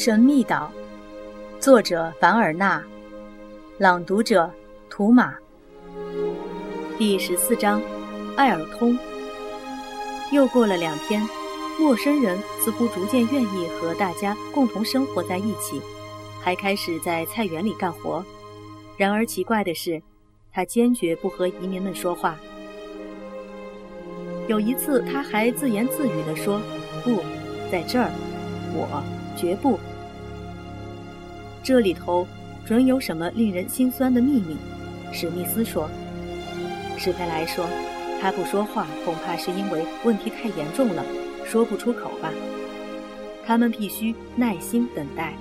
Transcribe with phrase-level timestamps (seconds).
[0.00, 0.70] 神秘岛，
[1.58, 2.80] 作者凡尔纳，
[3.78, 4.48] 朗读者
[4.88, 5.34] 图马。
[6.96, 7.82] 第十四章，
[8.36, 8.96] 艾尔通。
[10.30, 11.20] 又过了两天，
[11.80, 15.82] 陌生人似乎逐渐愿意和大家共同生活在一起，
[16.40, 18.24] 还开始在菜园里干活。
[18.96, 20.00] 然而奇怪的是，
[20.52, 22.36] 他坚决不和移民们说话。
[24.46, 26.60] 有一次，他还自言自语地说
[27.02, 27.16] ：“不
[27.72, 28.12] 在这儿，
[28.72, 29.02] 我。”
[29.38, 29.78] 绝不，
[31.68, 32.26] 这里头
[32.64, 34.56] 准有什么令人心酸的秘密。
[35.12, 35.86] 史密斯说
[36.96, 37.66] ：“史佩莱说，
[38.22, 41.04] 他不说话，恐怕是因为问题太严重了，
[41.44, 42.32] 说不出口吧。
[43.44, 45.34] 他们必须耐心等待。”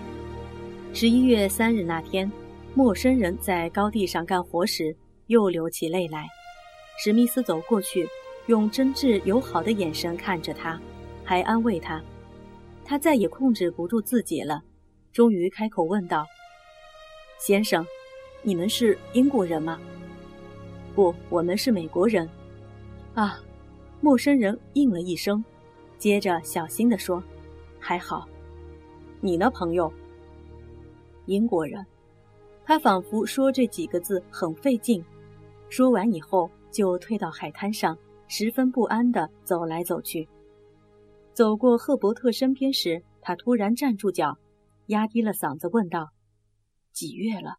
[0.93, 2.29] 十一月三日那天，
[2.73, 4.93] 陌生人在高地上干活时
[5.27, 6.27] 又流起泪来。
[7.01, 8.05] 史密斯走过去，
[8.47, 10.77] 用真挚友好的眼神看着他，
[11.23, 12.03] 还安慰他。
[12.83, 14.61] 他再也控制不住自己了，
[15.17, 16.27] 终于开口问道
[17.41, 17.83] ：“先生，
[18.43, 19.81] 你们是英国人吗
[20.93, 22.29] ？”“不，我们是美国人。”
[23.17, 23.39] 啊，
[23.99, 25.43] 陌生人应了一声，
[25.97, 27.23] 接着小心地说
[27.81, 28.27] ：“还好。
[29.19, 29.91] ”“你呢，朋友
[31.25, 31.83] ？”“英国人。”
[32.63, 35.03] 他仿佛说这几个字很费劲，
[35.67, 40.29] 说完以后就退到海滩上，十分不安地走来走去。
[41.33, 44.37] 走过赫伯特身边时，他突然站住脚，
[44.87, 46.11] 压低了嗓子问道
[46.91, 47.57] ：“几月了？”“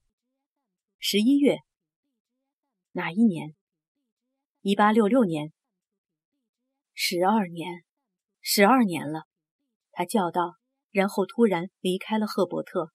[1.01, 1.59] 十一月。
[2.93, 3.55] ”“哪一年
[4.61, 5.53] ？”“一八六六年。
[6.95, 7.85] ”“十二年，
[8.41, 9.23] 十二年了。”
[9.93, 10.57] 他叫道，
[10.91, 12.93] 然后突然离开了赫伯特。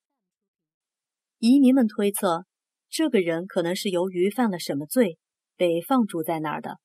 [1.38, 2.46] 移民们推测，
[2.88, 5.18] 这个人可能是由于犯了什么罪，
[5.56, 6.80] 被放逐在那儿的。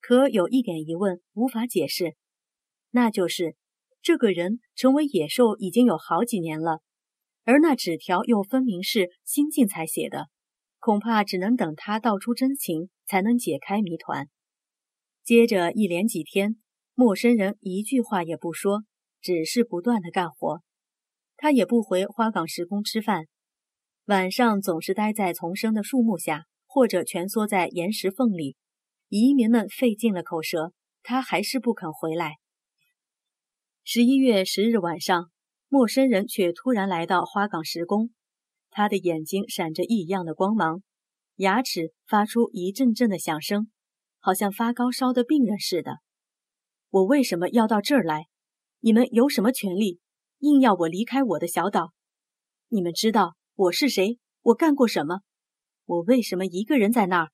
[0.00, 2.16] 可有一点疑问无法解释。
[2.90, 3.56] 那就是
[4.04, 6.82] 这个人成为野兽已经有好几年了，
[7.44, 10.28] 而那纸条又分明是新近才写的，
[10.78, 14.28] 恐怕只能等他道出真情才能解开谜团。
[15.22, 16.56] 接着一连几天，
[16.92, 18.84] 陌生人一句话也不说，
[19.22, 20.60] 只是不断的干活。
[21.38, 23.24] 他也不回花岗石宫吃饭，
[24.04, 28.56] 晚上总是待在丛生的树木下，或者蜷缩在岩石缝里。
[29.08, 32.34] 移民们费尽了口舌，他还是不肯回来。
[33.86, 35.30] 十一月十日晚上，
[35.68, 38.08] 陌生人却突然来到花岗石宫。
[38.70, 40.82] 他的眼睛闪着异样的光芒，
[41.36, 43.70] 牙齿发出一阵阵的响声，
[44.20, 45.98] 好像发高烧的病人似的。
[46.88, 48.28] 我为什么要到这儿来？
[48.80, 50.00] 你们有什么权利，
[50.38, 51.92] 硬要我离开我的小岛？
[52.68, 54.18] 你们知道我是谁？
[54.40, 55.20] 我干过什么？
[55.84, 57.32] 我为什么一个人在那儿？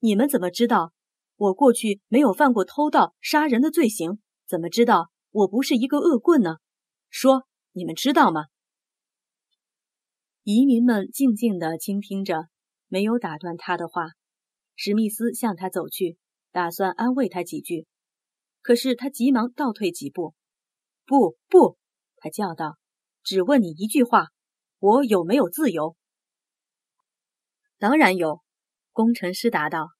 [0.00, 0.92] 你们怎么知道
[1.36, 4.20] 我过去没有犯过偷盗、杀人的罪行？
[4.46, 5.10] 怎么知道？
[5.30, 6.56] 我不是一个恶棍呢，
[7.08, 8.46] 说你们知道吗？
[10.42, 12.48] 移民们静静地倾听着，
[12.88, 14.08] 没有打断他的话。
[14.74, 16.16] 史密斯向他走去，
[16.50, 17.86] 打算安慰他几句，
[18.62, 20.34] 可是他急忙倒退几步。
[21.04, 21.76] 不不，
[22.16, 22.78] 他叫道
[23.22, 24.28] ：“只问你一句话，
[24.78, 25.96] 我有没有自由？”
[27.78, 28.42] 当然有，
[28.92, 29.90] 工程师答道。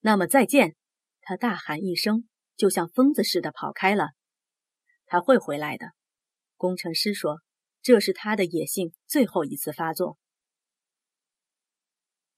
[0.00, 0.76] 那么再见！
[1.22, 4.08] 他大喊一声，就像疯子似的跑开了。
[5.14, 5.92] 他会回来的，
[6.56, 7.38] 工程师说
[7.82, 10.18] ：“这是他的野性最后一次发作。”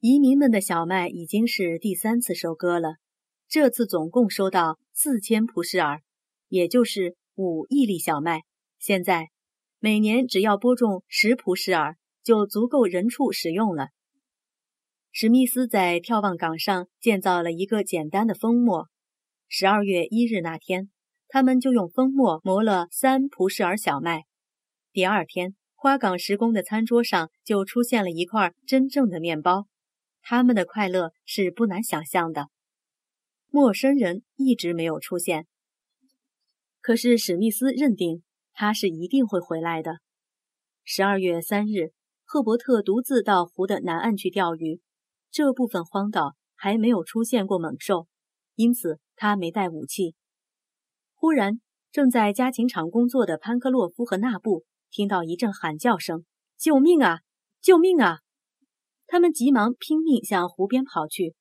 [0.00, 2.96] 移民们的小麦已经是第三次收割了，
[3.48, 6.02] 这次总共收到四千蒲什尔，
[6.48, 8.42] 也就是五亿粒小麦。
[8.78, 9.30] 现在
[9.78, 13.88] 每年只要播种十蒲什尔，就足够人畜使用了。
[15.12, 18.90] 史密斯在眺望岗上建造了一个简单的蜂磨。
[19.48, 20.90] 十二月一日那天。
[21.28, 24.24] 他们就用蜂磨磨了三蒲式尔小麦。
[24.92, 29.66] 第二天，花岗石工的餐桌上就出现了一块真正的面包。
[30.22, 32.48] 他们的快乐是不难想象的。
[33.48, 35.46] 陌生人一直没有出现，
[36.80, 39.98] 可是史密斯认定他是一定会回来的。
[40.84, 41.92] 十二月三日，
[42.24, 44.80] 赫伯特独自到湖的南岸去钓鱼。
[45.30, 48.08] 这部分荒岛还没有出现过猛兽，
[48.54, 50.14] 因此他没带武器。
[51.26, 54.62] 忽然，正在家禽场工作的潘克洛夫和纳布
[54.92, 56.24] 听到一阵喊叫声
[56.56, 57.18] ：“救命啊！
[57.60, 58.20] 救命啊！”
[59.08, 61.34] 他们急忙拼命向湖边跑去。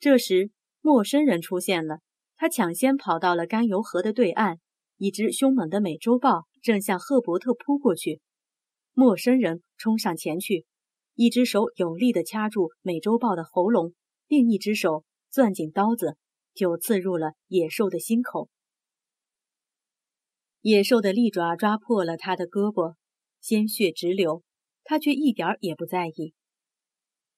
[0.00, 2.00] 这时，陌生人出现了，
[2.34, 4.58] 他抢先跑到了甘油河的对岸。
[4.96, 8.20] 一只凶猛的美洲豹正向赫伯特扑过去。
[8.92, 10.66] 陌生人冲上前去，
[11.14, 13.94] 一只手有力地掐住美洲豹的喉咙，
[14.26, 16.16] 另一只手攥紧刀子，
[16.54, 18.48] 就刺入了野兽的心口。
[20.62, 22.94] 野兽的利爪抓破了他的胳膊，
[23.40, 24.44] 鲜血直流，
[24.84, 26.34] 他却一点也不在意。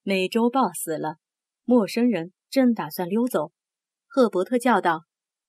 [0.03, 1.17] 美洲豹死了，
[1.65, 3.51] 陌生人正打算溜走，
[4.07, 5.05] 赫伯特叫道：“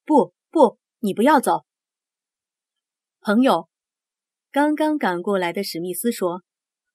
[0.06, 1.66] 不，不，你不要走，
[3.20, 3.68] 朋友。”
[4.52, 6.44] 刚刚赶过来的史密斯说：“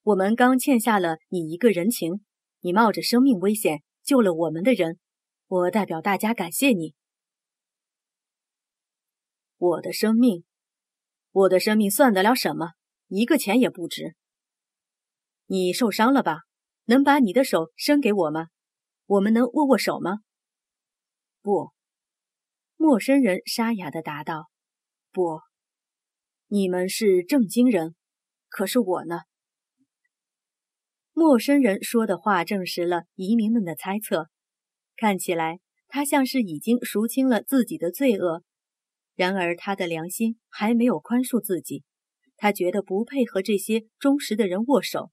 [0.03, 2.25] 我们刚欠下了你一个人情，
[2.61, 4.99] 你冒着生命危险救了我们的人，
[5.47, 6.95] 我代表大家感谢你。”
[9.59, 10.43] 我的生命，
[11.33, 12.73] 我的生命算得了什么？
[13.09, 14.17] 一个钱也不值。
[15.47, 16.41] 你受伤了吧？
[16.87, 18.49] 能把你的手伸给我吗？
[19.07, 20.19] 我们能握握手吗？
[21.41, 21.73] 不。
[22.77, 24.49] 陌生人沙哑的答道
[25.13, 25.41] ：“不。
[26.49, 27.95] 你们是正经人，
[28.49, 29.21] 可是我呢？”
[31.13, 34.31] 陌生人说的话证实了移民们的猜测。
[34.97, 38.43] 看起来，他像是已经赎清了自己的罪恶。
[39.21, 41.85] 然而，他的良心还没有宽恕自己。
[42.39, 45.11] 他觉得不配和这些忠实的人握手。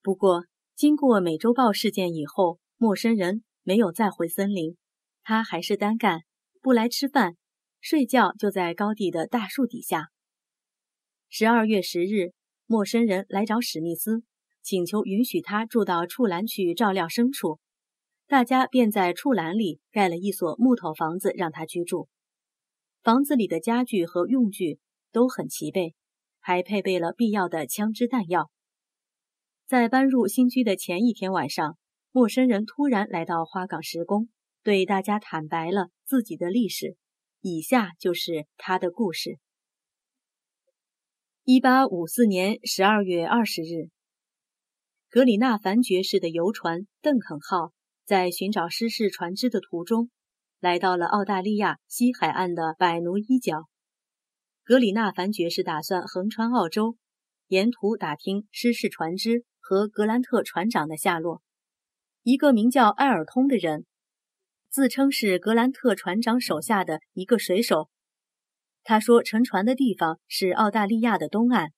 [0.00, 0.44] 不过，
[0.76, 4.76] 经过美洲豹事件以后，陌生人没有再回森林，
[5.24, 6.20] 他还是单干，
[6.60, 7.36] 不来吃饭，
[7.80, 10.10] 睡觉就在高地的大树底下。
[11.28, 12.34] 十二月十日，
[12.66, 14.22] 陌生人来找史密斯，
[14.62, 17.58] 请求允许他住到畜栏去照料牲畜。
[18.28, 22.08] 大家便在畜栏里盖了一所木头房子让他居住。
[23.02, 24.78] 房子里的家具和用具
[25.10, 25.96] 都很齐备，
[26.38, 28.48] 还配备了必要的枪支弹药。
[29.66, 31.76] 在搬入新居的前一天晚上，
[32.12, 34.28] 陌生人突然来到花岗石宫，
[34.62, 36.96] 对大家坦白了自己的历史。
[37.40, 39.40] 以下就是他的故事：
[41.42, 43.90] 一八五四年十二月二十日，
[45.10, 47.72] 格里纳凡爵士的游船“邓肯号”
[48.06, 50.08] 在寻找失事船只的途中。
[50.62, 53.66] 来到了澳大利亚西海岸的百奴伊角，
[54.62, 56.96] 格里纳凡爵士打算横穿澳洲，
[57.48, 61.42] 沿途打听失事船只和格兰特船长的下落。
[62.22, 63.86] 一个名叫艾尔通的人，
[64.70, 67.90] 自称是格兰特船长手下的一个水手。
[68.84, 71.72] 他说，沉船的地方是澳大利亚的东岸，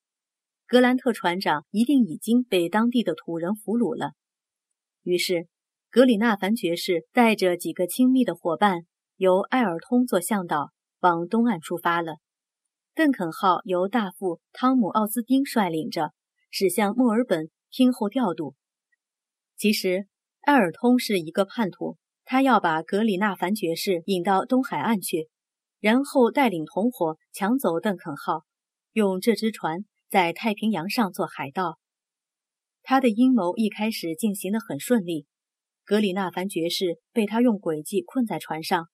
[0.66, 4.12] 格兰特船长一定已经被当地的土人俘虏了。
[5.04, 5.48] 于是。
[5.94, 8.80] 格里纳凡爵士带着几个亲密的伙伴，
[9.14, 12.16] 由埃尔通做向导，往东岸出发了。
[12.96, 16.10] 邓肯号由大副汤姆·奥斯丁率领着，
[16.50, 18.56] 驶向墨尔本，听候调度。
[19.56, 20.08] 其实，
[20.40, 25.28] 埃尔通是一个叛徒，他要把格里纳凡爵士引到东海岸去，
[25.78, 28.42] 然后带领同伙抢走邓肯号，
[28.94, 31.78] 用这只船在太平洋上做海盗。
[32.82, 35.28] 他的阴谋一开始进行得很顺利。
[35.86, 38.88] 格里纳凡爵士被他用诡计困在船上，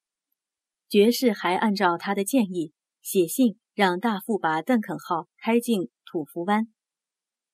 [0.89, 6.67] 爵士还按照他的建议写信让大副把邓肯号开进土福湾。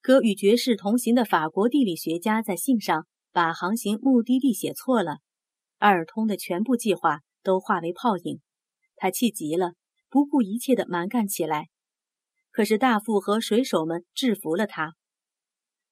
[0.00, 5.18] 可与爵士同行的法国地理学家在信上把航行目的地写错了，
[5.76, 8.40] 阿尔通的全部计划都化为泡影。
[8.94, 9.72] 他气急了，
[10.08, 11.68] 不顾一切地蛮干起来。
[12.50, 14.94] 可是大副和水手们制服了他。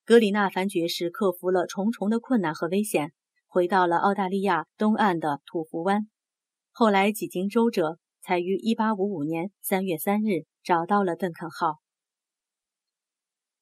[0.06, 3.12] 格里纳凡爵士克服了重重的困难和危险。
[3.54, 6.08] 回到了澳大利亚东岸的土福湾，
[6.72, 11.76] 后来几经周折，才于1855年3月3日找到了邓肯号。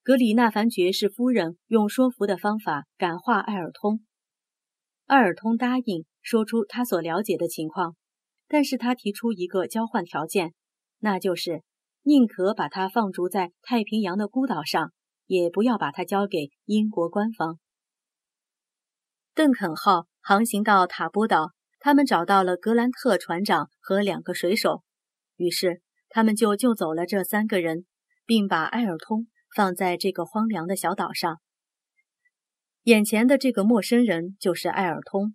[0.02, 4.00] 格里纳凡爵士夫人用说服的方法感化艾尔通，
[5.04, 7.94] 艾尔通答应说出他所了解的情况，
[8.48, 10.54] 但是他提出一个交换条件，
[11.00, 11.62] 那就是
[12.00, 14.90] 宁可把他放逐在太平洋的孤岛上，
[15.26, 17.58] 也不要把他交给英国官方。
[19.34, 24.82] 邓肯号航行到塔波岛，他们找到了格兰特船长和两个水手，
[25.36, 27.86] 于是他们就救走了这三个人，
[28.26, 31.40] 并把埃尔通放在这个荒凉的小岛上。
[32.82, 35.34] 眼前的这个陌生人就是埃尔通。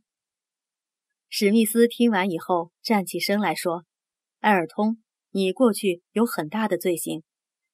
[1.28, 3.84] 史密斯听完以后站起身来说
[4.42, 5.02] ：“埃尔通，
[5.32, 7.24] 你过去有很大的罪行，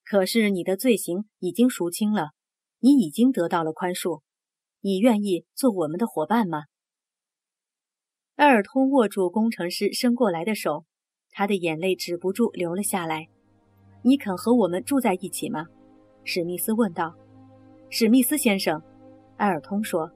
[0.05, 2.29] 可是你的罪行已经赎清了，
[2.79, 4.21] 你已经得到了宽恕。”
[4.85, 6.65] 你愿意做我们的伙伴吗？
[8.35, 10.83] 埃尔通握住工程师伸过来的手，
[11.31, 13.29] 他的眼泪止不住流了下来。
[14.01, 15.67] 你肯和我们住在一起吗？
[16.25, 17.15] 史密斯问道。
[17.89, 18.81] 史密斯先生，
[19.37, 20.11] 埃尔通说：“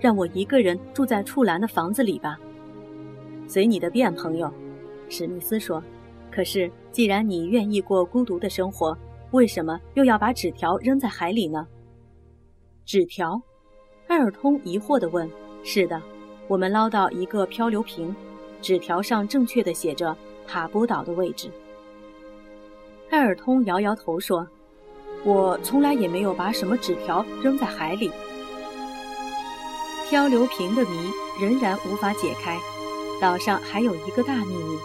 [0.00, 2.36] 让我一个人住在处兰的房子里吧。”
[3.46, 4.52] 随你的便，朋友。
[5.08, 5.80] 史密斯说。
[6.32, 8.98] 可是，既然你愿意过孤独的生活，
[9.30, 11.64] 为什么又要把纸条扔在海里呢？
[12.88, 13.38] 纸条，
[14.06, 15.30] 艾尔通疑惑地问
[15.62, 16.00] ：“是的，
[16.46, 18.16] 我们捞到一个漂流瓶，
[18.62, 20.16] 纸条上正确的写着
[20.46, 21.50] 塔波岛的位置。”
[23.12, 24.48] 艾尔通摇摇头说
[25.22, 28.10] ：“我从来也没有把什么纸条扔在海里。
[30.08, 32.58] 漂流瓶的谜仍然无法解开，
[33.20, 34.78] 岛上还有一个大秘密。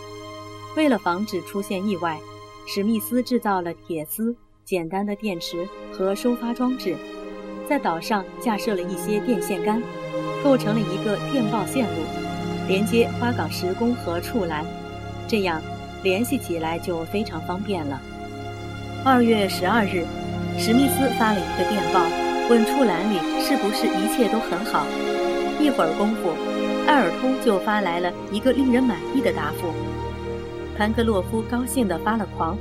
[0.75, 2.19] 为了防止出现意外，
[2.67, 6.97] 史密斯制造了铁丝、简单的电池和收发装置，
[7.67, 9.81] 在岛上架设了一些电线杆，
[10.43, 12.01] 构成了一个电报线路，
[12.67, 14.65] 连接花岗石宫和处栏，
[15.27, 15.61] 这样
[16.03, 17.99] 联系起来就非常方便了。
[19.05, 20.05] 二月十二日，
[20.57, 22.01] 史密斯发了一个电报，
[22.49, 24.85] 问处栏里是不是一切都很好。
[25.59, 26.33] 一会儿功夫，
[26.85, 29.73] 艾尔通就发来了一个令人满意的答复。
[30.77, 32.57] 潘克洛夫高兴地发了狂。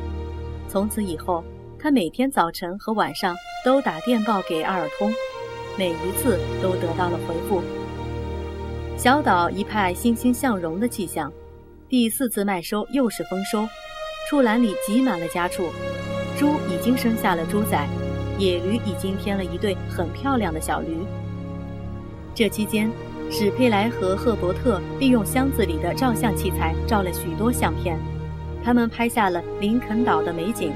[0.69, 1.43] 从此以后，
[1.83, 3.35] 他每天早晨和晚上
[3.65, 5.12] 都打电报给阿尔通，
[5.77, 7.61] 每一次都得到了回复。
[8.97, 11.33] 小岛一派欣欣向荣的气象。
[11.89, 13.67] 第四次麦收又是丰收，
[14.31, 15.71] 畜栏里挤满了家畜，
[16.39, 17.89] 猪已经生下了猪崽，
[18.39, 20.97] 野驴已经添了一对很漂亮的小驴。
[22.33, 22.89] 这期间，
[23.29, 27.99] 史佩莱和赫伯特利用箱子里的照相器材照了许多相片。
[28.65, 30.73] 他们拍下了林肯岛的美景，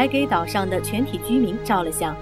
[0.00, 2.16] 还给岛上的全体居民照了相。